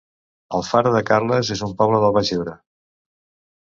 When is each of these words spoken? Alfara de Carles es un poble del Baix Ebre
Alfara 0.59 0.93
de 0.95 1.03
Carles 1.11 1.53
es 1.59 1.63
un 1.69 1.79
poble 1.85 2.03
del 2.07 2.19
Baix 2.19 2.37
Ebre 2.41 2.61